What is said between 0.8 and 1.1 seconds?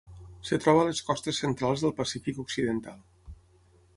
a les